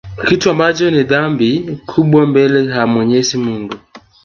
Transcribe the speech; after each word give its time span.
kitu 0.27 0.49
ambacho 0.51 0.91
ni 0.91 1.03
dhambi 1.03 1.77
kubwa 1.85 2.25
mbele 2.25 2.65
ya 2.65 2.87
Mwenyezi 2.87 3.37
Mungu 3.37 3.75